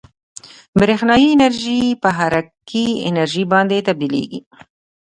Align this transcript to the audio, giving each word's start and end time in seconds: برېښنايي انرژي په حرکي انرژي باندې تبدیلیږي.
برېښنايي 0.79 1.27
انرژي 1.35 1.81
په 2.01 2.09
حرکي 2.17 2.87
انرژي 3.09 3.43
باندې 3.53 3.77
تبدیلیږي. 3.87 4.39